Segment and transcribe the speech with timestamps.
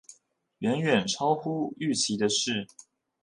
[0.61, 2.65] 遠遠超乎預期的事